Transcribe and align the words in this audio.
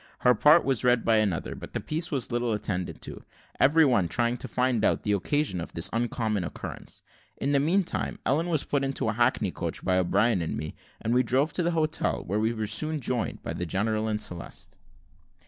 Her 0.21 0.33
part 0.33 0.65
was 0.65 0.83
read 0.83 1.05
by 1.05 1.17
another, 1.17 1.53
but 1.53 1.73
the 1.73 1.79
piece 1.79 2.09
was 2.09 2.31
little 2.31 2.53
attended 2.53 3.03
to, 3.03 3.23
every 3.59 3.85
one 3.85 4.07
trying 4.07 4.35
to 4.37 4.47
find 4.47 4.83
out 4.83 5.03
the 5.03 5.11
occasion 5.11 5.61
of 5.61 5.75
this 5.75 5.91
uncommon 5.93 6.43
occurrence. 6.43 7.03
In 7.37 7.51
the 7.51 7.59
meantime, 7.59 8.17
Ellen 8.25 8.47
was 8.49 8.63
put 8.63 8.83
into 8.83 9.09
a 9.09 9.13
hackney 9.13 9.51
coach 9.51 9.85
by 9.85 9.99
O'Brien 9.99 10.41
and 10.41 10.57
me, 10.57 10.73
and 10.99 11.13
we 11.13 11.21
drove 11.21 11.53
to 11.53 11.61
the 11.61 11.69
hotel, 11.77 12.23
where 12.25 12.39
we 12.39 12.51
were 12.51 12.65
soon 12.65 12.99
joined 12.99 13.43
by 13.43 13.53
the 13.53 13.67
general 13.67 14.07
and 14.07 14.19
Celeste. 14.19 14.75